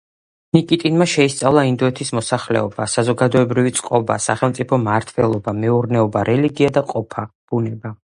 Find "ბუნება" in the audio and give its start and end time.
7.53-7.93